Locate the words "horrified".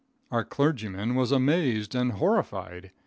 2.13-2.89